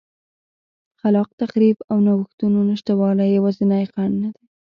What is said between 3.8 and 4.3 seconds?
خنډ نه